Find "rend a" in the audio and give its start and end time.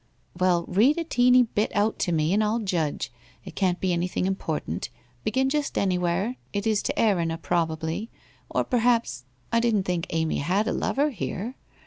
0.67-1.03